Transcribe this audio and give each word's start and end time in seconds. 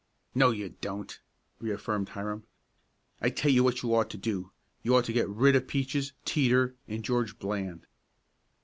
"No, 0.33 0.49
you 0.49 0.69
don't!" 0.81 1.19
reaffirmed 1.59 2.09
Hiram. 2.09 2.45
"I 3.21 3.29
tell 3.29 3.51
you 3.51 3.63
what 3.63 3.83
you 3.83 3.93
ought 3.93 4.09
to 4.09 4.17
do. 4.17 4.51
You 4.81 4.95
ought 4.95 5.05
to 5.05 5.13
get 5.13 5.29
rid 5.29 5.55
of 5.55 5.67
Peaches, 5.67 6.13
Teeter 6.25 6.73
and 6.87 7.03
George 7.05 7.37
Bland." 7.37 7.85